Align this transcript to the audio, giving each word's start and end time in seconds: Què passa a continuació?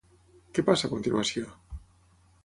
Què 0.57 0.63
passa 0.69 0.87
a 0.87 0.89
continuació? 0.93 1.51